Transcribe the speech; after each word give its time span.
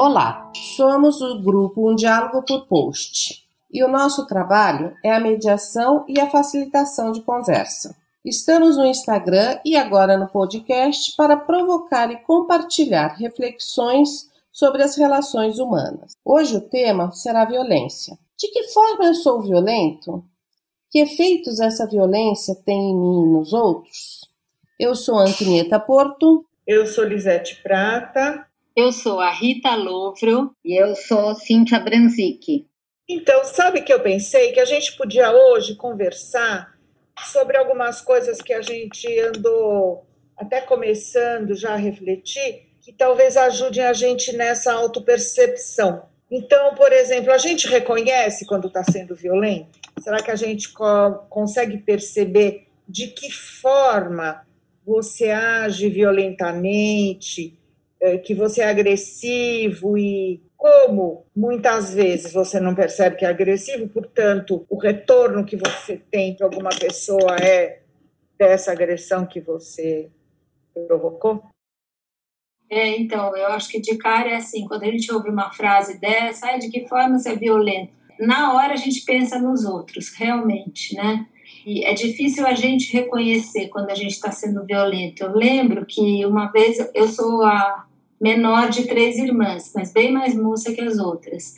Olá, 0.00 0.52
somos 0.76 1.20
o 1.20 1.42
grupo 1.42 1.90
Um 1.90 1.96
Diálogo 1.96 2.44
por 2.44 2.68
Post 2.68 3.44
e 3.68 3.82
o 3.82 3.88
nosso 3.88 4.28
trabalho 4.28 4.94
é 5.04 5.12
a 5.12 5.18
mediação 5.18 6.04
e 6.06 6.20
a 6.20 6.30
facilitação 6.30 7.10
de 7.10 7.20
conversa. 7.22 7.96
Estamos 8.24 8.76
no 8.76 8.84
Instagram 8.84 9.58
e 9.64 9.76
agora 9.76 10.16
no 10.16 10.28
podcast 10.28 11.16
para 11.16 11.36
provocar 11.36 12.12
e 12.12 12.16
compartilhar 12.18 13.16
reflexões 13.16 14.28
sobre 14.52 14.84
as 14.84 14.96
relações 14.96 15.58
humanas. 15.58 16.12
Hoje 16.24 16.58
o 16.58 16.60
tema 16.60 17.10
será 17.10 17.44
violência. 17.44 18.16
De 18.38 18.46
que 18.52 18.68
forma 18.68 19.04
eu 19.04 19.14
sou 19.14 19.42
violento? 19.42 20.24
Que 20.92 21.00
efeitos 21.00 21.58
essa 21.58 21.88
violência 21.88 22.54
tem 22.64 22.92
em 22.92 22.96
mim 22.96 23.24
e 23.24 23.32
nos 23.32 23.52
outros? 23.52 24.20
Eu 24.78 24.94
sou 24.94 25.18
Antonieta 25.18 25.80
Porto. 25.80 26.46
Eu 26.64 26.86
sou 26.86 27.02
Lisete 27.02 27.60
Prata. 27.64 28.47
Eu 28.80 28.92
sou 28.92 29.18
a 29.18 29.32
Rita 29.32 29.74
Louvro. 29.74 30.52
E 30.64 30.80
eu 30.80 30.94
sou 30.94 31.34
Cíntia 31.34 31.80
Branzic. 31.80 32.64
Então, 33.08 33.44
sabe 33.44 33.82
que 33.82 33.92
eu 33.92 33.98
pensei 33.98 34.52
que 34.52 34.60
a 34.60 34.64
gente 34.64 34.96
podia 34.96 35.32
hoje 35.32 35.74
conversar 35.74 36.78
sobre 37.26 37.56
algumas 37.56 38.00
coisas 38.00 38.40
que 38.40 38.52
a 38.52 38.62
gente 38.62 39.04
andou 39.18 40.06
até 40.36 40.60
começando 40.60 41.56
já 41.56 41.72
a 41.72 41.76
refletir, 41.76 42.68
que 42.80 42.92
talvez 42.92 43.36
ajudem 43.36 43.82
a 43.82 43.92
gente 43.92 44.32
nessa 44.36 44.72
autopercepção. 44.72 46.04
Então, 46.30 46.76
por 46.76 46.92
exemplo, 46.92 47.32
a 47.32 47.38
gente 47.38 47.66
reconhece 47.66 48.46
quando 48.46 48.68
está 48.68 48.84
sendo 48.84 49.12
violento? 49.16 49.76
Será 49.98 50.22
que 50.22 50.30
a 50.30 50.36
gente 50.36 50.72
co 50.72 51.26
consegue 51.28 51.78
perceber 51.78 52.68
de 52.88 53.08
que 53.08 53.28
forma 53.28 54.46
você 54.86 55.32
age 55.32 55.88
violentamente, 55.88 57.57
que 58.24 58.34
você 58.34 58.62
é 58.62 58.68
agressivo 58.68 59.98
e 59.98 60.40
como 60.56 61.26
muitas 61.34 61.94
vezes 61.94 62.32
você 62.32 62.58
não 62.58 62.74
percebe 62.74 63.16
que 63.16 63.24
é 63.24 63.28
agressivo, 63.28 63.88
portanto, 63.88 64.66
o 64.68 64.76
retorno 64.76 65.44
que 65.44 65.56
você 65.56 65.96
tem 66.10 66.34
para 66.34 66.46
alguma 66.46 66.70
pessoa 66.70 67.36
é 67.36 67.82
dessa 68.36 68.72
agressão 68.72 69.26
que 69.26 69.40
você 69.40 70.10
provocou? 70.86 71.42
É, 72.70 72.96
então, 72.98 73.34
eu 73.36 73.46
acho 73.48 73.68
que 73.68 73.80
de 73.80 73.96
cara 73.96 74.30
é 74.30 74.36
assim, 74.36 74.66
quando 74.66 74.82
a 74.82 74.90
gente 74.90 75.10
ouve 75.12 75.30
uma 75.30 75.50
frase 75.50 75.98
dessa, 75.98 76.56
de 76.58 76.68
que 76.68 76.86
forma 76.86 77.18
você 77.18 77.30
é 77.30 77.36
violento? 77.36 77.92
Na 78.20 78.54
hora 78.54 78.74
a 78.74 78.76
gente 78.76 79.04
pensa 79.04 79.38
nos 79.38 79.64
outros, 79.64 80.12
realmente, 80.14 80.94
né? 80.94 81.26
E 81.64 81.84
é 81.84 81.94
difícil 81.94 82.46
a 82.46 82.54
gente 82.54 82.92
reconhecer 82.92 83.68
quando 83.68 83.90
a 83.90 83.94
gente 83.94 84.12
está 84.12 84.30
sendo 84.30 84.64
violento. 84.64 85.22
Eu 85.22 85.34
lembro 85.34 85.86
que 85.86 86.24
uma 86.26 86.50
vez 86.50 86.76
eu 86.94 87.08
sou 87.08 87.42
a 87.42 87.87
menor 88.20 88.70
de 88.70 88.86
três 88.86 89.16
irmãs, 89.18 89.72
mas 89.74 89.92
bem 89.92 90.12
mais 90.12 90.34
moça 90.34 90.72
que 90.72 90.80
as 90.80 90.98
outras. 90.98 91.54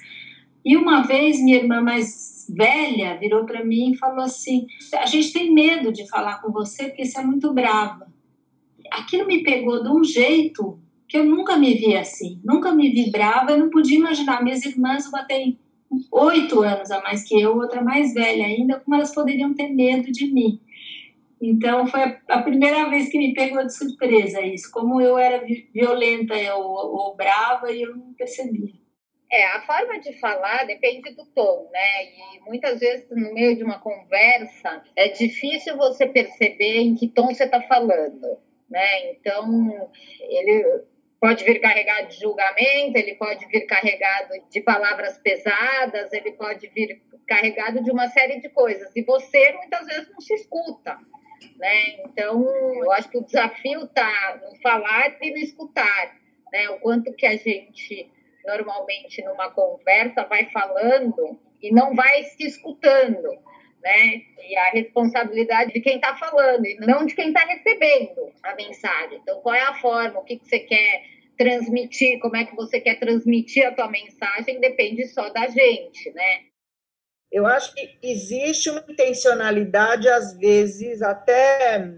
E 0.65 0.77
uma 0.77 1.03
vez 1.03 1.43
minha 1.43 1.57
irmã 1.57 1.81
mais 1.81 2.47
velha 2.49 3.17
virou 3.17 3.45
para 3.45 3.65
mim 3.65 3.93
e 3.93 3.97
falou 3.97 4.25
assim: 4.25 4.67
A 4.95 5.07
gente 5.07 5.33
tem 5.33 5.53
medo 5.53 5.93
de 5.93 6.09
falar 6.09 6.41
com 6.43 6.51
você 6.53 6.87
porque 6.87 7.05
você 7.05 7.21
é 7.21 7.25
muito 7.25 7.53
brava. 7.53 8.09
Aquilo 8.91 9.27
me 9.27 9.43
pegou 9.43 9.83
de 9.83 9.89
um 9.89 10.03
jeito 10.03 10.79
que 11.09 11.19
eu 11.19 11.25
nunca 11.25 11.57
me 11.57 11.75
vi 11.75 11.97
assim, 11.97 12.41
nunca 12.45 12.73
me 12.73 12.89
vi 12.89 13.11
brava, 13.11 13.51
eu 13.51 13.59
não 13.59 13.69
podia 13.69 13.99
imaginar. 13.99 14.43
Minhas 14.45 14.65
irmãs, 14.65 15.07
uma 15.07 15.25
tem 15.25 15.59
oito 16.13 16.63
anos 16.63 16.91
a 16.91 17.03
mais 17.03 17.25
que 17.25 17.41
eu, 17.41 17.57
outra 17.57 17.83
mais 17.83 18.15
velha 18.15 18.47
ainda, 18.47 18.79
como 18.79 18.95
elas 18.95 19.13
poderiam 19.13 19.53
ter 19.53 19.69
medo 19.69 20.11
de 20.13 20.27
mim. 20.27 20.61
Então 21.41 21.87
foi 21.87 22.19
a 22.29 22.43
primeira 22.43 22.89
vez 22.91 23.09
que 23.09 23.19
me 23.19 23.33
pegou 23.33 23.65
de 23.65 23.75
surpresa 23.75 24.43
isso, 24.43 24.71
como 24.71 25.01
eu 25.01 25.17
era 25.17 25.45
violenta 25.73 26.35
ou, 26.57 26.95
ou 26.95 27.17
brava 27.17 27.73
e 27.73 27.83
eu 27.83 27.97
não 27.97 28.13
percebia. 28.13 28.81
É, 29.33 29.47
a 29.47 29.63
forma 29.63 30.01
de 30.01 30.13
falar 30.19 30.67
depende 30.67 31.15
do 31.15 31.25
tom, 31.27 31.71
né? 31.73 32.05
E 32.05 32.41
muitas 32.41 32.81
vezes 32.81 33.09
no 33.11 33.33
meio 33.33 33.57
de 33.57 33.63
uma 33.63 33.79
conversa 33.79 34.83
é 34.97 35.09
difícil 35.09 35.77
você 35.77 36.07
perceber 36.07 36.81
em 36.81 36.97
que 36.97 37.07
tom 37.07 37.29
você 37.29 37.45
está 37.45 37.63
falando, 37.63 38.39
né? 38.69 39.13
Então, 39.13 39.89
ele 40.21 40.85
pode 41.21 41.45
vir 41.45 41.61
carregado 41.61 42.09
de 42.09 42.19
julgamento, 42.19 42.99
ele 42.99 43.15
pode 43.15 43.47
vir 43.47 43.67
carregado 43.67 44.35
de 44.51 44.61
palavras 44.63 45.17
pesadas, 45.19 46.13
ele 46.13 46.33
pode 46.33 46.67
vir 46.69 47.01
carregado 47.25 47.85
de 47.85 47.91
uma 47.93 48.09
série 48.09 48.41
de 48.41 48.49
coisas. 48.49 48.91
E 48.97 49.03
você 49.03 49.53
muitas 49.53 49.87
vezes 49.87 50.11
não 50.11 50.21
se 50.21 50.35
escuta. 50.35 50.99
Né? 51.57 52.01
Então, 52.05 52.45
eu 52.77 52.91
acho 52.93 53.09
que 53.09 53.19
o 53.19 53.25
desafio 53.25 53.85
está 53.85 54.41
no 54.43 54.57
falar 54.61 55.17
e 55.21 55.31
no 55.31 55.39
escutar. 55.39 56.17
Né? 56.53 56.69
O 56.71 56.81
quanto 56.81 57.13
que 57.15 57.27
a 57.27 57.37
gente, 57.37 58.11
normalmente, 58.45 59.23
numa 59.23 59.51
conversa, 59.51 60.25
vai 60.25 60.47
falando 60.51 61.39
e 61.63 61.73
não 61.73 61.95
vai 61.95 62.23
se 62.25 62.47
escutando 62.47 63.39
né? 63.83 64.23
E 64.49 64.57
a 64.57 64.71
responsabilidade 64.71 65.73
de 65.73 65.81
quem 65.81 65.97
está 65.97 66.17
falando 66.17 66.67
e 66.67 66.77
não 66.81 67.07
de 67.07 67.15
quem 67.15 67.29
está 67.29 67.41
recebendo 67.41 68.33
a 68.43 68.55
mensagem. 68.55 69.19
Então, 69.23 69.41
qual 69.41 69.55
é 69.55 69.63
a 69.63 69.75
forma? 69.75 70.21
O 70.21 70.25
que, 70.25 70.37
que 70.37 70.47
você 70.47 70.61
quer 70.61 71.05
transmitir? 71.37 72.19
Como 72.21 72.37
é 72.37 72.45
que 72.45 72.55
você 72.55 72.81
quer 72.81 72.99
transmitir 72.99 73.67
a 73.67 73.73
tua 73.73 73.89
mensagem? 73.89 74.61
Depende 74.61 75.07
só 75.09 75.31
da 75.31 75.47
gente, 75.49 76.11
né? 76.13 76.43
Eu 77.31 77.47
acho 77.47 77.75
que 77.75 77.97
existe 78.03 78.71
uma 78.71 78.85
intencionalidade, 78.89 80.09
às 80.09 80.35
vezes, 80.35 81.01
até 81.01 81.93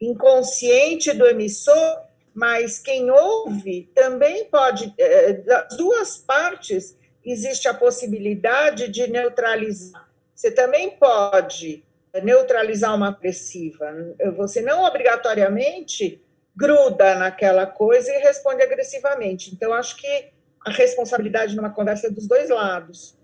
inconsciente 0.00 1.12
do 1.12 1.26
emissor, 1.26 2.00
mas 2.34 2.78
quem 2.78 3.10
ouve 3.10 3.90
também 3.94 4.46
pode, 4.46 4.92
eh, 4.98 5.34
das 5.34 5.76
duas 5.76 6.18
partes, 6.18 6.96
existe 7.24 7.68
a 7.68 7.74
possibilidade 7.74 8.88
de 8.88 9.06
neutralizar 9.06 10.04
você 10.34 10.50
também 10.50 10.90
pode 10.90 11.84
neutralizar 12.22 12.94
uma 12.94 13.08
agressiva. 13.08 13.94
Você 14.36 14.60
não 14.60 14.84
obrigatoriamente 14.84 16.22
gruda 16.54 17.14
naquela 17.14 17.66
coisa 17.66 18.12
e 18.12 18.18
responde 18.18 18.62
agressivamente. 18.62 19.52
Então, 19.54 19.72
acho 19.72 19.96
que 19.96 20.28
a 20.64 20.70
responsabilidade 20.70 21.56
numa 21.56 21.70
conversa 21.70 22.08
é 22.08 22.10
dos 22.10 22.26
dois 22.26 22.50
lados. 22.50 23.16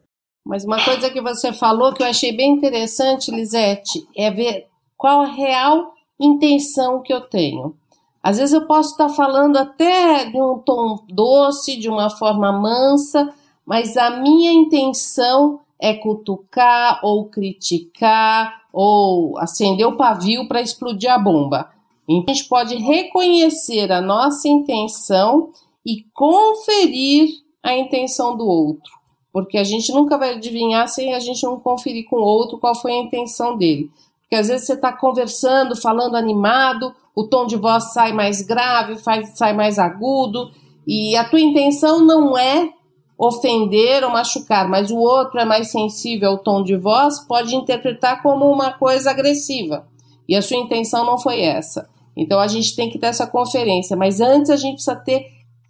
Mas 0.45 0.65
uma 0.65 0.83
coisa 0.83 1.11
que 1.11 1.21
você 1.21 1.53
falou 1.53 1.93
que 1.93 2.03
eu 2.03 2.07
achei 2.07 2.33
bem 2.33 2.53
interessante, 2.53 3.31
Lisete, 3.31 4.07
é 4.17 4.31
ver 4.31 4.67
qual 4.97 5.23
a 5.23 5.27
real 5.27 5.95
intenção 6.19 7.03
que 7.03 7.13
eu 7.13 7.21
tenho. 7.21 7.75
Às 8.23 8.39
vezes 8.39 8.53
eu 8.53 8.67
posso 8.67 8.91
estar 8.91 9.09
falando 9.09 9.57
até 9.57 10.27
de 10.27 10.41
um 10.41 10.59
tom 10.59 11.05
doce, 11.09 11.79
de 11.79 11.89
uma 11.89 12.11
forma 12.11 12.53
mansa, 12.53 13.33
mas 13.65 13.97
a 13.97 14.11
minha 14.11 14.53
intenção 14.53 15.61
é 15.81 15.95
cutucar 15.95 17.01
ou 17.03 17.27
criticar 17.27 18.61
ou 18.73 19.39
acender 19.39 19.87
o 19.87 19.97
pavio 19.97 20.47
para 20.47 20.61
explodir 20.61 21.11
a 21.11 21.19
bomba. 21.19 21.71
Então, 22.09 22.33
a 22.33 22.37
gente 22.37 22.49
pode 22.49 22.77
reconhecer 22.77 23.91
a 23.91 24.01
nossa 24.01 24.49
intenção 24.49 25.51
e 25.87 26.05
conferir 26.13 27.31
a 27.63 27.75
intenção 27.77 28.37
do 28.37 28.47
outro, 28.47 28.93
porque 29.33 29.59
a 29.59 29.65
gente 29.65 29.93
nunca 29.93 30.19
vai 30.19 30.35
adivinhar 30.35 30.89
sem 30.89 31.15
a 31.15 31.21
gente 31.21 31.43
não 31.45 31.59
conferir 31.59 32.07
com 32.09 32.17
o 32.17 32.25
outro 32.25 32.59
qual 32.59 32.75
foi 32.75 32.93
a 32.93 32.99
intenção 32.99 33.57
dele. 33.57 33.91
Porque 34.23 34.37
às 34.37 34.49
vezes 34.49 34.67
você 34.67 34.75
está 34.75 34.93
conversando, 34.93 35.75
falando 35.75 36.17
animado, 36.17 36.95
o 37.15 37.25
tom 37.25 37.47
de 37.47 37.57
voz 37.57 37.93
sai 37.93 38.13
mais 38.13 38.43
grave, 38.43 38.97
sai 39.35 39.53
mais 39.53 39.79
agudo, 39.79 40.51
e 40.87 41.17
a 41.17 41.25
tua 41.25 41.41
intenção 41.41 42.05
não 42.05 42.37
é 42.37 42.73
ofender 43.19 44.03
ou 44.03 44.11
machucar, 44.11 44.69
mas 44.69 44.91
o 44.91 44.97
outro 44.97 45.39
é 45.39 45.45
mais 45.45 45.71
sensível 45.71 46.31
ao 46.31 46.39
tom 46.39 46.63
de 46.63 46.77
voz, 46.77 47.21
pode 47.21 47.55
interpretar 47.55 48.23
como 48.23 48.51
uma 48.51 48.73
coisa 48.73 49.11
agressiva. 49.11 49.87
E 50.27 50.35
a 50.35 50.41
sua 50.41 50.57
intenção 50.57 51.05
não 51.05 51.19
foi 51.19 51.43
essa. 51.43 51.89
Então 52.17 52.41
a 52.41 52.49
gente 52.49 52.75
tem 52.75 52.89
que 52.89 52.99
ter 52.99 53.09
essa 53.09 53.27
conferência, 53.27 53.97
mas 53.97 54.21
antes 54.21 54.51
a 54.51 54.57
gente 54.57 54.75
precisa 54.75 54.97
ter 54.97 55.27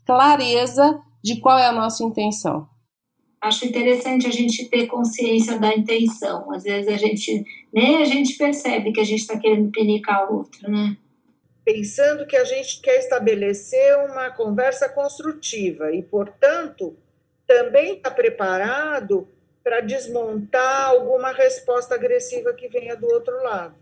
clareza 0.06 1.00
de 1.23 1.40
qual 1.40 1.58
é 1.58 1.67
a 1.67 1.73
nossa 1.73 2.05
intenção. 2.05 2.67
Acho 3.40 3.66
interessante 3.66 4.26
a 4.26 4.31
gente 4.31 4.69
ter 4.69 4.87
consciência 4.87 5.58
da 5.58 5.75
intenção. 5.75 6.52
Às 6.52 6.64
vezes 6.64 6.92
a 6.92 6.96
gente 6.96 7.44
nem 7.72 8.02
a 8.02 8.04
gente 8.04 8.37
percebe 8.37 8.92
que 8.92 9.00
a 9.00 9.04
gente 9.04 9.20
está 9.20 9.38
querendo 9.38 9.70
pinicar 9.70 10.31
o 10.31 10.38
outro, 10.38 10.70
né? 10.70 10.96
Pensando 11.64 12.26
que 12.26 12.37
a 12.37 12.44
gente 12.44 12.81
quer 12.82 12.98
estabelecer 12.98 13.96
uma 14.10 14.31
conversa 14.31 14.88
construtiva 14.88 15.92
e, 15.92 16.02
portanto, 16.02 16.96
também 17.46 17.94
está 17.94 18.10
preparado 18.10 19.26
para 19.62 19.81
desmontar 19.81 20.88
alguma 20.88 21.32
resposta 21.32 21.94
agressiva 21.94 22.52
que 22.54 22.69
venha 22.69 22.96
do 22.96 23.06
outro 23.06 23.43
lado. 23.43 23.75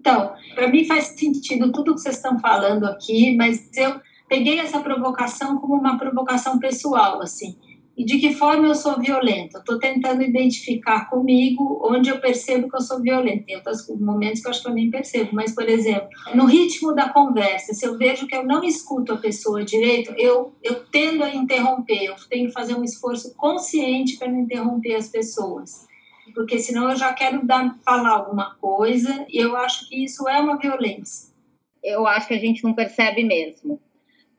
Então, 0.00 0.34
para 0.54 0.68
mim 0.68 0.84
faz 0.84 1.06
sentido 1.08 1.72
tudo 1.72 1.94
que 1.94 2.00
vocês 2.00 2.16
estão 2.16 2.38
falando 2.40 2.86
aqui, 2.86 3.36
mas 3.36 3.68
eu 3.76 4.00
peguei 4.28 4.58
essa 4.58 4.80
provocação 4.80 5.58
como 5.58 5.74
uma 5.74 5.98
provocação 5.98 6.58
pessoal, 6.58 7.20
assim. 7.20 7.58
E 7.98 8.04
de 8.04 8.20
que 8.20 8.32
forma 8.32 8.68
eu 8.68 8.76
sou 8.76 9.00
violenta? 9.00 9.58
Estou 9.58 9.76
tentando 9.76 10.22
identificar 10.22 11.10
comigo 11.10 11.82
onde 11.84 12.08
eu 12.08 12.20
percebo 12.20 12.70
que 12.70 12.76
eu 12.76 12.80
sou 12.80 13.02
violenta. 13.02 13.42
Tem 13.44 13.56
outros 13.56 13.88
momentos 13.98 14.40
que 14.40 14.46
eu 14.46 14.50
acho 14.52 14.62
que 14.62 14.68
eu 14.68 14.74
nem 14.74 14.88
percebo, 14.88 15.30
mas, 15.32 15.52
por 15.52 15.68
exemplo, 15.68 16.08
no 16.32 16.44
ritmo 16.44 16.94
da 16.94 17.08
conversa, 17.08 17.74
se 17.74 17.84
eu 17.84 17.98
vejo 17.98 18.28
que 18.28 18.36
eu 18.36 18.46
não 18.46 18.62
escuto 18.62 19.12
a 19.12 19.16
pessoa 19.16 19.64
direito, 19.64 20.14
eu, 20.16 20.54
eu 20.62 20.76
tendo 20.92 21.24
a 21.24 21.34
interromper, 21.34 22.04
eu 22.04 22.14
tenho 22.30 22.46
que 22.46 22.52
fazer 22.52 22.76
um 22.76 22.84
esforço 22.84 23.34
consciente 23.34 24.16
para 24.16 24.30
não 24.30 24.42
interromper 24.42 24.94
as 24.94 25.08
pessoas. 25.08 25.88
Porque 26.32 26.60
senão 26.60 26.88
eu 26.88 26.96
já 26.96 27.12
quero 27.12 27.44
dar, 27.44 27.76
falar 27.84 28.10
alguma 28.10 28.54
coisa 28.60 29.26
e 29.28 29.38
eu 29.38 29.56
acho 29.56 29.88
que 29.88 30.04
isso 30.04 30.28
é 30.28 30.38
uma 30.38 30.56
violência. 30.56 31.34
Eu 31.82 32.06
acho 32.06 32.28
que 32.28 32.34
a 32.34 32.38
gente 32.38 32.62
não 32.62 32.74
percebe 32.74 33.24
mesmo 33.24 33.80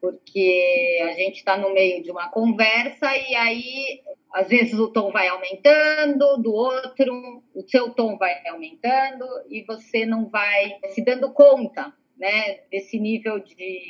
porque 0.01 1.00
a 1.04 1.13
gente 1.13 1.38
está 1.38 1.57
no 1.57 1.74
meio 1.74 2.01
de 2.01 2.12
uma 2.12 2.30
conversa 2.30 3.16
e 3.18 3.36
aí 3.36 4.01
às 4.34 4.48
vezes 4.48 4.74
o 4.75 4.92
tom 4.92 5.12
vai 5.12 5.28
aumentando, 5.28 6.38
do 6.38 6.54
outro 6.54 7.44
o 7.54 7.68
seu 7.68 7.92
tom 7.92 8.18
vai 8.18 8.36
aumentando 8.48 9.25
e 9.50 9.63
você 9.63 10.06
não 10.06 10.30
vai 10.30 10.78
se 10.90 11.04
dando 11.04 11.34
conta, 11.34 11.94
né, 12.18 12.60
desse 12.72 13.00
nível 13.00 13.40
de 13.40 13.81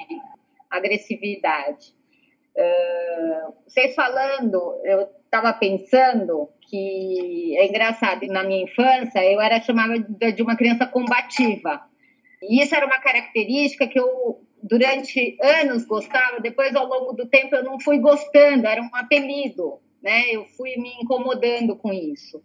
agressividade. 0.70 1.94
Uh, 2.56 3.54
vocês 3.66 3.96
falando, 3.96 4.80
eu 4.84 5.08
estava 5.24 5.54
pensando 5.54 6.50
que 6.62 7.56
é 7.58 7.68
engraçado, 7.68 8.26
na 8.28 8.44
minha 8.44 8.64
infância 8.64 9.24
eu 9.24 9.40
era 9.42 9.62
chamada 9.62 10.00
de 10.00 10.42
uma 10.42 10.56
criança 10.56 10.86
combativa. 10.86 11.88
E 12.41 12.62
isso 12.62 12.74
era 12.75 12.86
uma 12.86 13.00
característica 13.00 13.88
que 13.88 14.00
eu 14.00 14.45
durante 14.62 15.38
anos 15.41 15.86
gostava, 15.86 16.39
depois 16.39 16.75
ao 16.75 16.86
longo 16.86 17.13
do 17.13 17.27
tempo 17.27 17.56
eu 17.56 17.63
não 17.63 17.80
fui 17.80 17.97
gostando, 18.00 18.68
era 18.68 18.81
um 18.81 18.94
apelido, 18.94 19.80
né? 20.01 20.30
Eu 20.31 20.45
fui 20.45 20.75
me 20.77 20.91
incomodando 21.01 21.75
com 21.75 21.94
isso. 21.94 22.44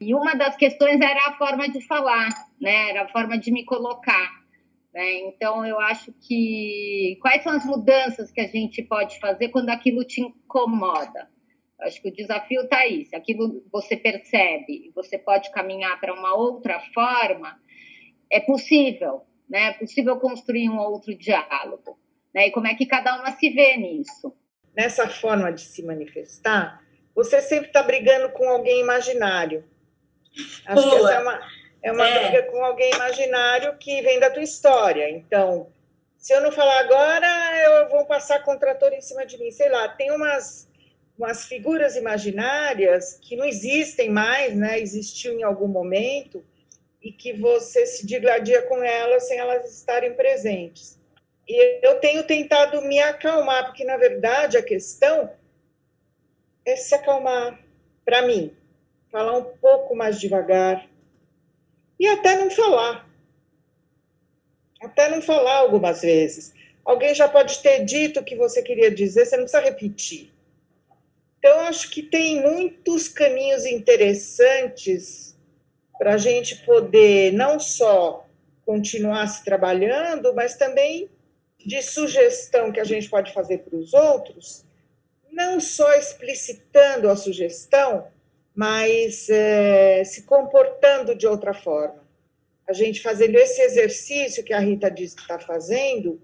E 0.00 0.14
uma 0.14 0.34
das 0.34 0.56
questões 0.56 1.00
era 1.00 1.28
a 1.28 1.36
forma 1.36 1.68
de 1.68 1.80
falar, 1.86 2.28
né? 2.60 2.90
Era 2.90 3.02
a 3.02 3.08
forma 3.08 3.36
de 3.38 3.50
me 3.50 3.64
colocar. 3.64 4.38
Né? 4.94 5.20
Então 5.20 5.64
eu 5.66 5.78
acho 5.80 6.12
que 6.20 7.18
quais 7.20 7.42
são 7.42 7.52
as 7.52 7.64
mudanças 7.64 8.30
que 8.30 8.40
a 8.40 8.46
gente 8.46 8.82
pode 8.82 9.18
fazer 9.20 9.48
quando 9.48 9.70
aquilo 9.70 10.04
te 10.04 10.20
incomoda? 10.20 11.28
Acho 11.80 12.02
que 12.02 12.08
o 12.08 12.12
desafio 12.12 12.62
está 12.62 12.78
aí. 12.78 13.04
Se 13.04 13.14
aquilo 13.14 13.64
você 13.70 13.96
percebe, 13.96 14.90
você 14.94 15.16
pode 15.18 15.50
caminhar 15.52 16.00
para 16.00 16.12
uma 16.12 16.34
outra 16.34 16.80
forma, 16.92 17.60
é 18.30 18.40
possível 18.40 19.22
né? 19.48 19.68
É 19.68 19.72
possível 19.72 20.18
construir 20.18 20.68
um 20.68 20.78
outro 20.78 21.16
diálogo, 21.16 21.98
né? 22.34 22.48
E 22.48 22.50
como 22.50 22.66
é 22.66 22.74
que 22.74 22.86
cada 22.86 23.18
uma 23.18 23.32
se 23.32 23.50
vê 23.50 23.76
nisso? 23.76 24.34
Nessa 24.76 25.08
forma 25.08 25.52
de 25.52 25.62
se 25.62 25.82
manifestar, 25.82 26.80
você 27.14 27.40
sempre 27.40 27.68
está 27.68 27.82
brigando 27.82 28.30
com 28.30 28.48
alguém 28.48 28.80
imaginário. 28.80 29.64
Acho 30.66 30.82
Boa. 30.82 30.90
que 30.90 30.96
essa 30.96 31.12
é 31.14 31.20
uma, 31.20 31.40
é 31.82 31.92
uma 31.92 32.06
é. 32.06 32.28
briga 32.28 32.50
com 32.50 32.64
alguém 32.64 32.92
imaginário 32.92 33.76
que 33.78 34.00
vem 34.02 34.20
da 34.20 34.30
tua 34.30 34.42
história. 34.42 35.10
Então, 35.10 35.72
se 36.16 36.32
eu 36.32 36.40
não 36.40 36.52
falar 36.52 36.80
agora, 36.80 37.26
eu 37.64 37.88
vou 37.88 38.04
passar 38.06 38.44
contrator 38.44 38.92
em 38.92 39.00
cima 39.00 39.26
de 39.26 39.38
mim. 39.38 39.50
Sei 39.50 39.68
lá, 39.68 39.88
tem 39.88 40.12
umas, 40.12 40.70
umas 41.18 41.46
figuras 41.46 41.96
imaginárias 41.96 43.18
que 43.20 43.34
não 43.34 43.44
existem 43.44 44.10
mais, 44.10 44.54
né? 44.54 44.78
Existiu 44.78 45.32
em 45.32 45.42
algum 45.42 45.68
momento 45.68 46.44
e 47.02 47.12
que 47.12 47.32
você 47.32 47.86
se 47.86 48.06
digladia 48.06 48.62
com 48.62 48.82
elas 48.82 49.28
sem 49.28 49.38
elas 49.38 49.72
estarem 49.72 50.14
presentes. 50.14 50.98
E 51.48 51.86
eu 51.86 51.98
tenho 52.00 52.24
tentado 52.24 52.82
me 52.82 52.98
acalmar, 53.00 53.66
porque 53.66 53.84
na 53.84 53.96
verdade 53.96 54.56
a 54.56 54.62
questão 54.62 55.32
é 56.64 56.76
se 56.76 56.94
acalmar 56.94 57.58
para 58.04 58.22
mim, 58.22 58.54
falar 59.10 59.38
um 59.38 59.44
pouco 59.44 59.94
mais 59.94 60.20
devagar 60.20 60.86
e 61.98 62.06
até 62.06 62.36
não 62.36 62.50
falar. 62.50 63.08
Até 64.80 65.08
não 65.08 65.22
falar 65.22 65.56
algumas 65.56 66.02
vezes. 66.02 66.54
Alguém 66.84 67.14
já 67.14 67.28
pode 67.28 67.60
ter 67.60 67.84
dito 67.84 68.20
o 68.20 68.24
que 68.24 68.36
você 68.36 68.62
queria 68.62 68.90
dizer, 68.90 69.26
você 69.26 69.36
não 69.36 69.44
precisa 69.44 69.62
repetir. 69.62 70.32
Então, 71.38 71.60
acho 71.60 71.90
que 71.90 72.02
tem 72.02 72.40
muitos 72.42 73.08
caminhos 73.08 73.64
interessantes 73.64 75.37
para 75.98 76.14
a 76.14 76.18
gente 76.18 76.64
poder 76.64 77.32
não 77.32 77.58
só 77.58 78.26
continuar 78.64 79.26
se 79.26 79.44
trabalhando, 79.44 80.34
mas 80.34 80.56
também 80.56 81.10
de 81.58 81.82
sugestão 81.82 82.70
que 82.70 82.80
a 82.80 82.84
gente 82.84 83.08
pode 83.08 83.32
fazer 83.32 83.58
para 83.58 83.76
os 83.76 83.92
outros, 83.92 84.64
não 85.32 85.58
só 85.60 85.92
explicitando 85.94 87.08
a 87.08 87.16
sugestão, 87.16 88.06
mas 88.54 89.28
é, 89.28 90.02
se 90.04 90.22
comportando 90.22 91.14
de 91.14 91.26
outra 91.26 91.52
forma. 91.52 92.06
A 92.68 92.72
gente 92.72 93.00
fazendo 93.00 93.36
esse 93.36 93.60
exercício 93.62 94.44
que 94.44 94.52
a 94.52 94.58
Rita 94.58 94.90
disse 94.90 95.16
que 95.16 95.22
está 95.22 95.38
fazendo, 95.38 96.20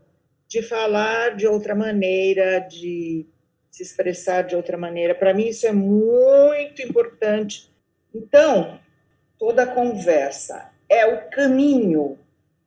de 0.47 0.63
falar 0.63 1.37
de 1.37 1.47
outra 1.47 1.75
maneira, 1.75 2.59
de 2.61 3.27
se 3.71 3.83
expressar 3.83 4.43
de 4.43 4.55
outra 4.55 4.77
maneira. 4.77 5.15
Para 5.15 5.35
mim, 5.35 5.49
isso 5.49 5.67
é 5.67 5.73
muito 5.73 6.83
importante. 6.83 7.73
Então, 8.15 8.79
toda 9.39 9.67
conversa 9.67 10.71
é 10.89 11.07
o 11.07 11.29
caminho 11.31 12.19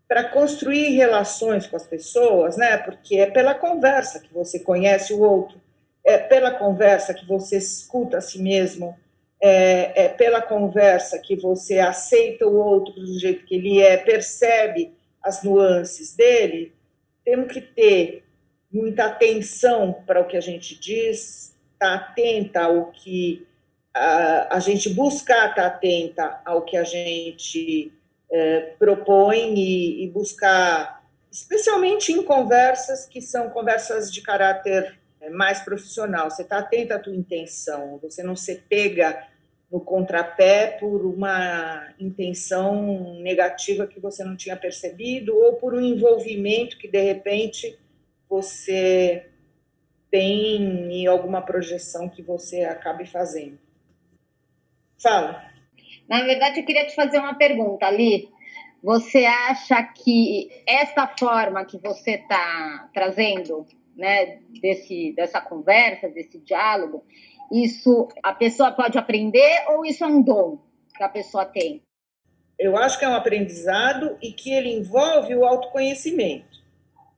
para 0.08 0.24
construir 0.24 0.96
relações 0.96 1.68
com 1.68 1.76
as 1.76 1.86
pessoas, 1.86 2.56
né? 2.56 2.78
Porque 2.78 3.18
é 3.18 3.30
pela 3.30 3.54
conversa 3.54 4.20
que 4.20 4.34
você 4.34 4.60
conhece 4.60 5.14
o 5.14 5.22
outro, 5.22 5.60
é 6.04 6.18
pela 6.18 6.52
conversa 6.52 7.14
que 7.14 7.26
você 7.26 7.58
escuta 7.58 8.18
a 8.18 8.22
si 8.22 8.42
mesmo, 8.42 8.98
é, 9.42 10.06
é 10.06 10.10
pela 10.10 10.42
conversa 10.42 11.20
que 11.20 11.36
você 11.36 11.80
aceita 11.80 12.48
o 12.48 12.56
outro 12.56 12.94
do 12.94 13.20
jeito 13.20 13.46
que 13.46 13.56
ele 13.56 13.82
é, 13.82 13.98
percebe 13.98 14.94
as 15.22 15.44
nuances 15.44 16.16
dele. 16.16 16.74
Temos 17.26 17.52
que 17.52 17.60
ter 17.60 18.24
muita 18.72 19.06
atenção 19.06 20.02
para 20.06 20.22
o 20.22 20.26
que 20.26 20.38
a 20.38 20.42
gente 20.42 20.80
diz, 20.80 21.54
estar 21.74 21.80
tá 21.80 21.96
atenta 21.96 22.62
ao 22.62 22.92
que 22.92 23.46
a, 24.50 24.60
gente 24.60 24.90
buscar 24.90 25.50
estar 25.50 25.66
atenta 25.66 26.42
ao 26.46 26.64
que 26.64 26.78
a 26.78 26.84
gente 26.84 27.92
é, 28.30 28.74
propõe 28.78 29.54
e, 29.56 30.04
e, 30.04 30.10
buscar, 30.10 31.04
especialmente 31.32 32.12
em 32.12 32.24
conversas 32.24 33.06
que 33.06 33.22
são 33.22 33.50
conversas 33.50 34.12
de 34.12 34.22
caráter 34.22 34.98
é, 35.22 35.30
mais 35.30 35.60
profissional. 35.62 36.30
Você 36.30 36.42
está 36.42 36.60
atenta 36.60 36.96
à 36.96 37.00
tua 37.00 37.16
intenção, 37.16 38.00
você 38.02 38.22
não 38.24 38.36
se 38.36 38.56
pega 38.70 39.28
no 39.72 39.82
contrapé 39.82 40.78
por 40.80 41.06
uma 41.06 41.88
intenção 42.00 43.16
negativa 43.20 43.86
que 43.86 44.00
você 44.00 44.24
não 44.24 44.36
tinha 44.36 44.56
percebido 44.56 45.36
ou 45.36 45.54
por 45.54 45.74
um 45.74 45.82
envolvimento 45.82 46.78
que 46.78 46.88
de 46.88 47.02
repente 47.02 47.78
você 48.30 49.26
tem 50.10 50.92
em 50.92 51.08
alguma 51.08 51.42
projeção 51.42 52.08
que 52.08 52.22
você 52.22 52.64
acabe 52.64 53.06
fazendo. 53.06 53.60
Fala. 55.08 55.42
Na 56.10 56.22
verdade, 56.24 56.60
eu 56.60 56.66
queria 56.66 56.86
te 56.86 56.94
fazer 56.94 57.20
uma 57.20 57.36
pergunta, 57.36 57.86
Ali. 57.86 58.30
Você 58.84 59.26
acha 59.26 59.82
que 59.82 60.50
essa 60.68 61.08
forma 61.08 61.64
que 61.64 61.78
você 61.78 62.12
está 62.12 62.90
trazendo, 62.94 63.66
né, 63.96 64.40
desse, 64.62 65.14
dessa 65.16 65.40
conversa, 65.40 66.10
desse 66.10 66.38
diálogo, 66.40 67.06
isso 67.50 68.10
a 68.22 68.34
pessoa 68.34 68.72
pode 68.72 68.98
aprender 68.98 69.66
ou 69.70 69.86
isso 69.86 70.04
é 70.04 70.08
um 70.08 70.22
dom 70.22 70.60
que 70.96 71.04
a 71.04 71.10
pessoa 71.10 71.46
tem? 71.46 71.82
Eu 72.60 72.76
acho 72.76 73.00
que 73.00 73.06
é 73.06 73.10
um 73.10 73.16
aprendizado 73.16 74.18
e 74.22 74.34
que 74.34 74.52
ele 74.52 74.74
envolve 74.74 75.34
o 75.36 75.46
autoconhecimento. 75.46 76.58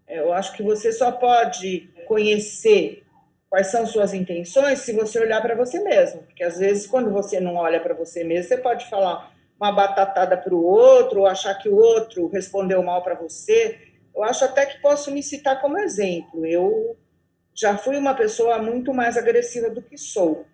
Eu 0.07 0.31
acho 0.31 0.55
que 0.55 0.61
você 0.61 0.91
só 0.91 1.11
pode 1.11 1.89
conhecer 2.07 3.03
quais 3.49 3.67
são 3.67 3.85
suas 3.85 4.13
intenções 4.13 4.79
se 4.79 4.93
você 4.93 5.19
olhar 5.19 5.41
para 5.41 5.55
você 5.55 5.79
mesmo. 5.79 6.21
Porque 6.23 6.43
às 6.43 6.59
vezes, 6.59 6.85
quando 6.85 7.11
você 7.11 7.39
não 7.39 7.55
olha 7.55 7.81
para 7.81 7.95
você 7.95 8.23
mesmo, 8.23 8.47
você 8.47 8.57
pode 8.57 8.87
falar 8.89 9.33
uma 9.59 9.71
batatada 9.71 10.37
para 10.37 10.53
o 10.53 10.63
outro, 10.63 11.21
ou 11.21 11.27
achar 11.27 11.55
que 11.55 11.67
o 11.67 11.75
outro 11.75 12.27
respondeu 12.27 12.81
mal 12.83 13.03
para 13.03 13.15
você. 13.15 13.79
Eu 14.15 14.23
acho 14.23 14.45
até 14.45 14.65
que 14.65 14.79
posso 14.79 15.11
me 15.11 15.23
citar 15.23 15.59
como 15.59 15.79
exemplo. 15.79 16.45
Eu 16.45 16.95
já 17.53 17.77
fui 17.77 17.97
uma 17.97 18.13
pessoa 18.13 18.59
muito 18.59 18.93
mais 18.93 19.17
agressiva 19.17 19.69
do 19.69 19.81
que 19.81 19.97
sou. 19.97 20.45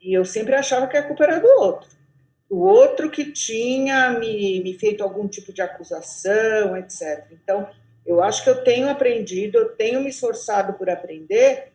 E 0.00 0.12
eu 0.12 0.24
sempre 0.24 0.54
achava 0.54 0.88
que 0.88 0.96
a 0.96 1.06
culpa 1.06 1.24
era 1.24 1.38
do 1.38 1.48
outro. 1.60 1.88
O 2.50 2.66
outro 2.66 3.10
que 3.10 3.32
tinha 3.32 4.10
me, 4.10 4.62
me 4.62 4.74
feito 4.74 5.02
algum 5.02 5.26
tipo 5.26 5.52
de 5.54 5.62
acusação, 5.62 6.76
etc. 6.76 7.28
Então, 7.30 7.66
eu 8.04 8.22
acho 8.22 8.44
que 8.44 8.50
eu 8.50 8.62
tenho 8.62 8.90
aprendido, 8.90 9.56
eu 9.56 9.70
tenho 9.70 10.02
me 10.02 10.10
esforçado 10.10 10.74
por 10.74 10.90
aprender 10.90 11.71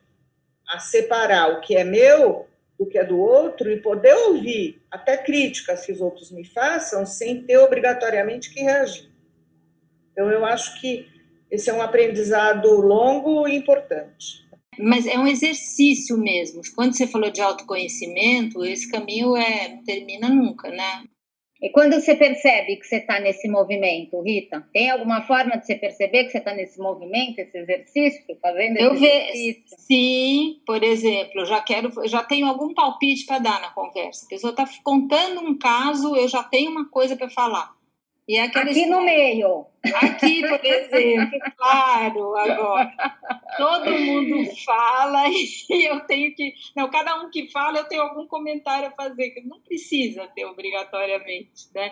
a 0.68 0.80
separar 0.80 1.52
o 1.52 1.62
que 1.62 1.76
é 1.76 1.84
meu 1.84 2.48
do 2.78 2.86
que 2.86 2.98
é 2.98 3.04
do 3.04 3.18
outro 3.18 3.72
e 3.72 3.82
poder 3.82 4.14
ouvir 4.14 4.82
até 4.92 5.18
críticas 5.18 5.86
que 5.86 5.92
os 5.92 6.00
outros 6.00 6.32
me 6.32 6.46
façam 6.46 7.06
sem 7.06 7.42
ter 7.44 7.58
obrigatoriamente 7.58 8.54
que 8.54 8.62
reagir. 8.62 9.10
Então, 10.12 10.30
eu 10.32 10.46
acho 10.46 10.80
que 10.80 11.08
esse 11.50 11.70
é 11.70 11.74
um 11.74 11.82
aprendizado 11.82 12.70
longo 12.70 13.48
e 13.48 13.56
importante. 13.56 14.46
Mas 14.80 15.08
é 15.08 15.18
um 15.18 15.28
exercício 15.28 16.18
mesmo. 16.18 16.62
Quando 16.76 16.96
você 16.96 17.08
falou 17.08 17.32
de 17.32 17.42
autoconhecimento, 17.42 18.64
esse 18.64 18.90
caminho 18.92 19.36
é 19.36 19.70
não 19.70 19.84
termina 19.84 20.30
nunca, 20.30 20.70
né? 20.70 21.04
E 21.62 21.70
quando 21.70 21.94
você 21.94 22.16
percebe 22.16 22.76
que 22.76 22.86
você 22.86 22.98
está 22.98 23.20
nesse 23.20 23.48
movimento, 23.48 24.22
Rita, 24.22 24.68
tem 24.72 24.92
alguma 24.92 25.22
forma 25.24 25.58
de 25.58 25.66
você 25.66 25.76
perceber 25.76 26.26
que 26.26 26.32
você 26.32 26.38
está 26.38 26.54
nesse 26.54 26.80
movimento, 26.80 27.40
esse 27.40 27.58
exercício, 27.58 28.38
fazendo 28.42 28.78
eu 28.78 28.94
esse 28.94 29.06
exercício? 29.06 29.64
Sim, 29.78 30.62
por 30.66 30.84
exemplo, 30.84 31.46
já 31.46 31.62
quero, 31.62 31.92
já 32.08 32.24
tenho 32.24 32.48
algum 32.48 32.74
palpite 32.74 33.26
para 33.26 33.40
dar 33.40 33.62
na 33.62 33.70
conversa. 33.70 34.26
A 34.26 34.30
pessoa 34.30 34.52
está 34.52 34.66
contando 34.84 35.42
um 35.42 35.58
caso, 35.58 36.16
eu 36.16 36.28
já 36.28 36.44
tenho 36.44 36.70
uma 36.70 36.88
coisa 36.90 37.16
para 37.16 37.30
falar. 37.30 37.77
E 38.28 38.36
é 38.36 38.44
aqui 38.44 38.86
no 38.88 39.02
meio. 39.02 39.66
Aqui, 39.96 40.42
por 40.42 40.66
exemplo, 40.66 41.40
claro, 41.58 42.36
agora. 42.36 42.94
Todo 43.56 43.90
mundo 43.90 44.52
fala 44.66 45.30
e 45.70 45.90
eu 45.90 46.02
tenho 46.02 46.36
que. 46.36 46.54
Não, 46.76 46.90
cada 46.90 47.22
um 47.22 47.30
que 47.30 47.50
fala, 47.50 47.78
eu 47.80 47.88
tenho 47.88 48.02
algum 48.02 48.28
comentário 48.28 48.90
a 48.90 48.92
fazer, 48.92 49.30
que 49.30 49.42
não 49.42 49.62
precisa 49.62 50.28
ter 50.36 50.46
obrigatoriamente, 50.46 51.70
né? 51.74 51.92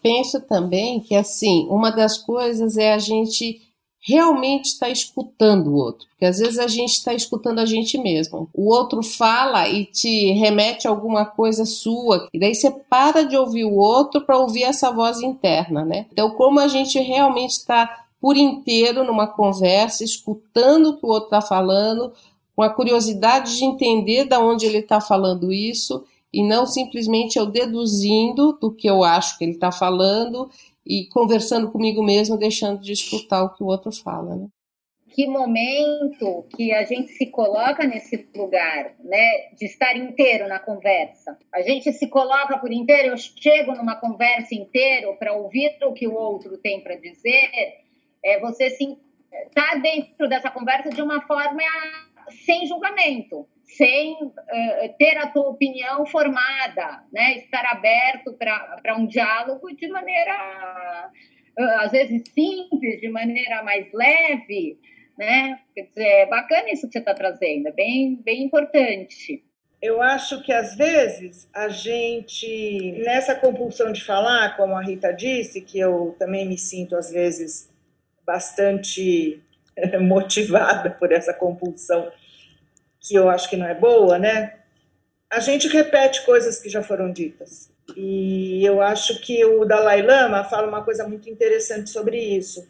Penso 0.00 0.46
também 0.46 1.00
que, 1.00 1.16
assim, 1.16 1.66
uma 1.68 1.90
das 1.90 2.18
coisas 2.18 2.76
é 2.76 2.92
a 2.92 2.98
gente 2.98 3.67
realmente 4.00 4.66
está 4.66 4.88
escutando 4.88 5.68
o 5.68 5.76
outro. 5.76 6.06
Porque 6.08 6.24
às 6.24 6.38
vezes 6.38 6.58
a 6.58 6.66
gente 6.66 6.92
está 6.92 7.12
escutando 7.12 7.58
a 7.58 7.66
gente 7.66 7.98
mesmo. 7.98 8.48
O 8.54 8.72
outro 8.72 9.02
fala 9.02 9.68
e 9.68 9.84
te 9.84 10.32
remete 10.32 10.86
a 10.86 10.90
alguma 10.90 11.24
coisa 11.24 11.64
sua, 11.64 12.28
e 12.32 12.38
daí 12.38 12.54
você 12.54 12.70
para 12.70 13.22
de 13.22 13.36
ouvir 13.36 13.64
o 13.64 13.74
outro 13.74 14.20
para 14.20 14.38
ouvir 14.38 14.64
essa 14.64 14.90
voz 14.90 15.20
interna, 15.20 15.84
né? 15.84 16.06
Então, 16.12 16.30
como 16.30 16.60
a 16.60 16.68
gente 16.68 16.98
realmente 16.98 17.52
está 17.52 18.06
por 18.20 18.36
inteiro 18.36 19.04
numa 19.04 19.26
conversa, 19.26 20.02
escutando 20.02 20.90
o 20.90 20.96
que 20.96 21.06
o 21.06 21.08
outro 21.08 21.26
está 21.26 21.40
falando, 21.40 22.12
com 22.56 22.62
a 22.62 22.70
curiosidade 22.70 23.56
de 23.56 23.64
entender 23.64 24.24
de 24.24 24.36
onde 24.36 24.66
ele 24.66 24.78
está 24.78 25.00
falando 25.00 25.52
isso, 25.52 26.04
e 26.32 26.42
não 26.42 26.66
simplesmente 26.66 27.38
eu 27.38 27.46
deduzindo 27.46 28.58
do 28.60 28.70
que 28.70 28.88
eu 28.88 29.04
acho 29.04 29.38
que 29.38 29.44
ele 29.44 29.52
está 29.52 29.70
falando 29.70 30.50
e 30.88 31.06
conversando 31.10 31.70
comigo 31.70 32.02
mesmo, 32.02 32.38
deixando 32.38 32.80
de 32.80 32.92
escutar 32.92 33.42
o 33.44 33.52
que 33.52 33.62
o 33.62 33.66
outro 33.66 33.92
fala, 33.92 34.34
né? 34.34 34.48
Que 35.10 35.26
momento 35.26 36.46
que 36.56 36.72
a 36.72 36.84
gente 36.84 37.12
se 37.12 37.26
coloca 37.26 37.84
nesse 37.86 38.28
lugar, 38.34 38.94
né, 39.00 39.50
de 39.58 39.66
estar 39.66 39.96
inteiro 39.96 40.48
na 40.48 40.58
conversa. 40.58 41.36
A 41.52 41.60
gente 41.60 41.92
se 41.92 42.06
coloca 42.08 42.56
por 42.58 42.70
inteiro, 42.72 43.08
eu 43.08 43.16
chego 43.16 43.74
numa 43.74 43.96
conversa 43.96 44.54
inteiro 44.54 45.16
para 45.18 45.32
ouvir 45.32 45.76
o 45.82 45.92
que 45.92 46.06
o 46.06 46.14
outro 46.14 46.56
tem 46.58 46.80
para 46.80 46.94
dizer. 46.94 47.50
É, 48.24 48.40
você 48.40 48.70
se 48.70 48.96
está 49.46 49.74
dentro 49.76 50.28
dessa 50.28 50.50
conversa 50.50 50.90
de 50.90 51.02
uma 51.02 51.20
forma 51.26 51.62
sem 52.46 52.66
julgamento 52.66 53.46
sem 53.68 54.14
uh, 54.14 54.96
ter 54.98 55.18
a 55.18 55.28
tua 55.28 55.50
opinião 55.50 56.06
formada, 56.06 57.04
né? 57.12 57.36
estar 57.36 57.64
aberto 57.66 58.32
para 58.32 58.96
um 58.96 59.06
diálogo 59.06 59.68
de 59.76 59.86
maneira, 59.88 61.10
uh, 61.58 61.62
às 61.80 61.92
vezes, 61.92 62.22
simples, 62.34 63.00
de 63.00 63.08
maneira 63.10 63.62
mais 63.62 63.86
leve. 63.92 64.78
Né? 65.18 65.58
Quer 65.74 65.82
dizer, 65.82 66.06
é 66.06 66.26
bacana 66.26 66.70
isso 66.70 66.86
que 66.86 66.92
você 66.92 66.98
está 67.00 67.12
trazendo, 67.12 67.68
é 67.68 67.72
bem, 67.72 68.16
bem 68.24 68.44
importante. 68.44 69.44
Eu 69.80 70.02
acho 70.02 70.42
que 70.42 70.52
às 70.52 70.74
vezes 70.74 71.48
a 71.54 71.68
gente, 71.68 72.92
nessa 73.04 73.34
compulsão 73.34 73.92
de 73.92 74.04
falar, 74.04 74.56
como 74.56 74.74
a 74.74 74.82
Rita 74.82 75.12
disse, 75.12 75.60
que 75.60 75.78
eu 75.78 76.16
também 76.18 76.48
me 76.48 76.58
sinto 76.58 76.96
às 76.96 77.12
vezes 77.12 77.70
bastante 78.26 79.40
motivada 80.00 80.90
por 80.90 81.12
essa 81.12 81.32
compulsão 81.32 82.10
que 83.08 83.14
eu 83.14 83.28
acho 83.30 83.48
que 83.48 83.56
não 83.56 83.66
é 83.66 83.74
boa, 83.74 84.18
né? 84.18 84.54
A 85.30 85.40
gente 85.40 85.66
repete 85.68 86.24
coisas 86.24 86.60
que 86.60 86.68
já 86.68 86.82
foram 86.82 87.10
ditas. 87.10 87.70
E 87.96 88.64
eu 88.64 88.82
acho 88.82 89.20
que 89.20 89.44
o 89.44 89.64
Dalai 89.64 90.02
Lama 90.02 90.44
fala 90.44 90.68
uma 90.68 90.84
coisa 90.84 91.08
muito 91.08 91.28
interessante 91.28 91.90
sobre 91.90 92.18
isso. 92.18 92.68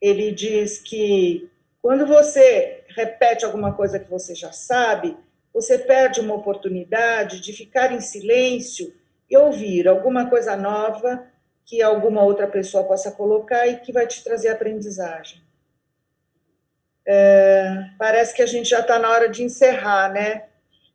Ele 0.00 0.32
diz 0.32 0.78
que 0.78 1.48
quando 1.80 2.06
você 2.06 2.84
repete 2.88 3.44
alguma 3.44 3.72
coisa 3.72 3.98
que 3.98 4.10
você 4.10 4.34
já 4.34 4.52
sabe, 4.52 5.16
você 5.52 5.78
perde 5.78 6.20
uma 6.20 6.34
oportunidade 6.34 7.40
de 7.40 7.52
ficar 7.52 7.92
em 7.92 8.00
silêncio 8.00 8.92
e 9.30 9.36
ouvir 9.36 9.86
alguma 9.86 10.28
coisa 10.28 10.56
nova 10.56 11.24
que 11.64 11.80
alguma 11.80 12.22
outra 12.22 12.46
pessoa 12.46 12.84
possa 12.84 13.12
colocar 13.12 13.66
e 13.66 13.78
que 13.78 13.92
vai 13.92 14.06
te 14.06 14.22
trazer 14.24 14.48
aprendizagem. 14.48 15.40
É, 17.06 17.90
parece 17.98 18.34
que 18.34 18.42
a 18.42 18.46
gente 18.46 18.68
já 18.68 18.80
está 18.80 18.98
na 18.98 19.10
hora 19.10 19.28
de 19.28 19.42
encerrar, 19.42 20.12
né? 20.12 20.44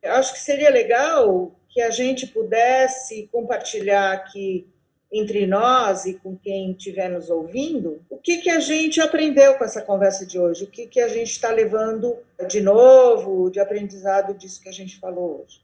Eu 0.02 0.14
acho 0.14 0.34
que 0.34 0.40
seria 0.40 0.70
legal 0.70 1.52
que 1.70 1.82
a 1.82 1.90
gente 1.90 2.28
pudesse 2.28 3.28
compartilhar 3.32 4.14
aqui 4.14 4.68
entre 5.12 5.48
nós 5.48 6.06
e 6.06 6.16
com 6.16 6.36
quem 6.38 6.72
estiver 6.72 7.10
nos 7.10 7.30
ouvindo, 7.30 8.02
o 8.10 8.18
que, 8.18 8.38
que 8.38 8.50
a 8.50 8.60
gente 8.60 9.00
aprendeu 9.00 9.56
com 9.56 9.64
essa 9.64 9.82
conversa 9.82 10.26
de 10.26 10.38
hoje, 10.38 10.66
o 10.66 10.68
que, 10.70 10.86
que 10.88 11.00
a 11.00 11.08
gente 11.08 11.32
está 11.32 11.50
levando 11.50 12.18
de 12.50 12.62
novo, 12.62 13.50
de 13.50 13.60
aprendizado 13.60 14.34
disso 14.34 14.62
que 14.62 14.70
a 14.70 14.74
gente 14.74 15.00
falou 15.00 15.42
hoje. 15.44 15.62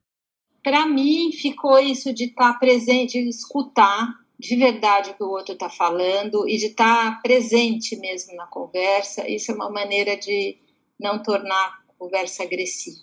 Para 0.63 0.85
mim, 0.85 1.31
ficou 1.33 1.77
isso 1.77 2.13
de 2.13 2.25
estar 2.25 2.53
tá 2.53 2.59
presente, 2.59 3.21
de 3.21 3.29
escutar 3.29 4.22
de 4.43 4.57
verdade 4.57 5.11
o 5.11 5.13
que 5.13 5.23
o 5.23 5.29
outro 5.29 5.53
está 5.53 5.69
falando 5.69 6.47
e 6.49 6.57
de 6.57 6.65
estar 6.65 7.15
tá 7.15 7.19
presente 7.23 7.95
mesmo 7.95 8.35
na 8.35 8.45
conversa. 8.45 9.27
Isso 9.27 9.51
é 9.51 9.55
uma 9.55 9.69
maneira 9.69 10.17
de 10.17 10.57
não 10.99 11.23
tornar 11.23 11.79
a 11.89 11.93
conversa 11.97 12.43
agressiva, 12.43 12.97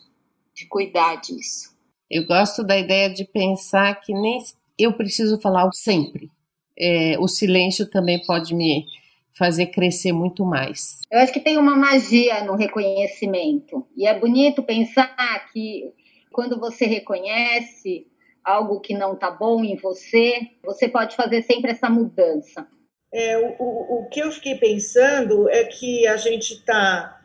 de 0.54 0.66
cuidar 0.66 1.16
disso. 1.16 1.74
Eu 2.10 2.26
gosto 2.26 2.62
da 2.62 2.78
ideia 2.78 3.08
de 3.08 3.24
pensar 3.24 3.98
que 4.00 4.12
nem 4.12 4.38
eu 4.78 4.92
preciso 4.92 5.40
falar 5.40 5.70
sempre. 5.72 6.30
É, 6.78 7.18
o 7.18 7.26
silêncio 7.26 7.88
também 7.88 8.22
pode 8.26 8.54
me 8.54 8.84
fazer 9.32 9.68
crescer 9.68 10.12
muito 10.12 10.44
mais. 10.44 11.00
Eu 11.10 11.20
acho 11.20 11.32
que 11.32 11.40
tem 11.40 11.56
uma 11.56 11.74
magia 11.74 12.44
no 12.44 12.54
reconhecimento. 12.54 13.86
E 13.96 14.06
é 14.06 14.18
bonito 14.18 14.62
pensar 14.62 15.08
que 15.52 15.90
quando 16.30 16.60
você 16.60 16.84
reconhece, 16.84 18.06
algo 18.50 18.80
que 18.80 18.94
não 18.94 19.14
está 19.14 19.30
bom 19.30 19.64
em 19.64 19.76
você, 19.76 20.40
você 20.62 20.88
pode 20.88 21.16
fazer 21.16 21.42
sempre 21.42 21.70
essa 21.70 21.88
mudança. 21.88 22.66
É, 23.12 23.38
o, 23.58 24.04
o 24.04 24.08
que 24.08 24.20
eu 24.20 24.30
fiquei 24.30 24.56
pensando 24.56 25.48
é 25.48 25.64
que 25.64 26.06
a 26.06 26.16
gente 26.16 26.54
está 26.54 27.20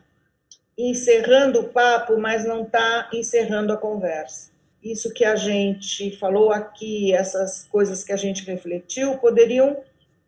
encerrando 0.76 1.60
o 1.60 1.68
papo, 1.68 2.18
mas 2.18 2.44
não 2.44 2.62
está 2.62 3.08
encerrando 3.12 3.72
a 3.72 3.76
conversa. 3.76 4.50
Isso 4.82 5.12
que 5.12 5.24
a 5.24 5.36
gente 5.36 6.16
falou 6.18 6.52
aqui, 6.52 7.12
essas 7.12 7.64
coisas 7.64 8.04
que 8.04 8.12
a 8.12 8.16
gente 8.16 8.44
refletiu, 8.44 9.18
poderiam 9.18 9.76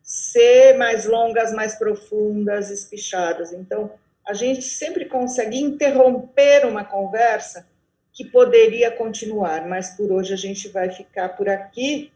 ser 0.01 0.77
mais 0.77 1.05
longas, 1.05 1.53
mais 1.53 1.75
profundas, 1.75 2.71
espichadas. 2.71 3.53
Então, 3.53 3.91
a 4.27 4.33
gente 4.33 4.63
sempre 4.63 5.05
consegue 5.05 5.59
interromper 5.59 6.65
uma 6.65 6.83
conversa 6.83 7.67
que 8.19 8.25
poderia 8.25 8.91
continuar, 8.91 9.65
mas 9.65 9.95
por 9.95 10.11
hoje 10.11 10.33
a 10.33 10.35
gente 10.35 10.67
vai 10.67 10.89
ficar 10.91 11.29
por 11.29 11.47
aqui 11.47 12.11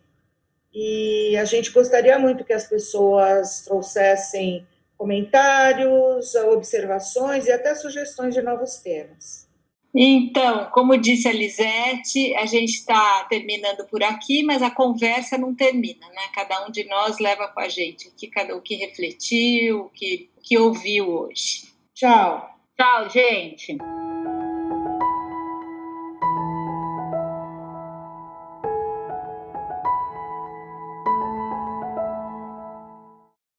e 0.73 1.33
a 1.37 1.45
gente 1.45 1.71
gostaria 1.71 2.19
muito 2.19 2.43
que 2.43 2.51
as 2.51 2.67
pessoas 2.67 3.61
trouxessem 3.63 4.67
comentários, 4.97 6.35
observações 6.35 7.45
e 7.45 7.53
até 7.53 7.73
sugestões 7.73 8.33
de 8.33 8.41
novos 8.41 8.79
temas. 8.79 9.47
Então, 9.95 10.69
como 10.73 10.97
disse 10.97 11.29
a 11.29 11.31
Lisete, 11.31 12.35
a 12.35 12.47
gente 12.47 12.73
está 12.73 13.23
terminando 13.29 13.87
por 13.87 14.03
aqui, 14.03 14.43
mas 14.43 14.61
a 14.61 14.69
conversa 14.69 15.37
não 15.37 15.55
termina, 15.55 16.05
né? 16.09 16.23
Cada 16.35 16.67
um 16.67 16.71
de 16.71 16.83
nós 16.83 17.17
leva 17.17 17.47
com 17.47 17.61
a 17.61 17.69
gente 17.69 18.09
o 18.09 18.11
que, 18.11 18.27
cada, 18.27 18.53
o 18.57 18.61
que 18.61 18.75
refletiu, 18.75 19.85
o 19.85 19.89
que, 19.89 20.29
o 20.35 20.41
que 20.41 20.57
ouviu 20.57 21.07
hoje. 21.07 21.71
Tchau. 21.93 22.49
Tchau, 22.75 23.09
gente. 23.09 23.77